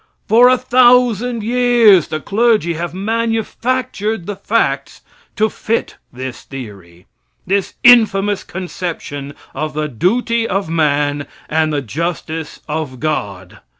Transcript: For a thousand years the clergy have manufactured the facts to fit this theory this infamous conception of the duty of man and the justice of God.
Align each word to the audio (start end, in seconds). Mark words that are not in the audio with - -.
For 0.27 0.49
a 0.49 0.57
thousand 0.57 1.43
years 1.43 2.07
the 2.07 2.19
clergy 2.19 2.73
have 2.73 2.91
manufactured 2.91 4.25
the 4.25 4.35
facts 4.35 5.01
to 5.35 5.47
fit 5.47 5.97
this 6.11 6.41
theory 6.41 7.05
this 7.45 7.75
infamous 7.83 8.43
conception 8.43 9.35
of 9.53 9.75
the 9.75 9.87
duty 9.87 10.47
of 10.47 10.71
man 10.71 11.27
and 11.47 11.71
the 11.71 11.83
justice 11.83 12.61
of 12.67 12.99
God. 12.99 13.59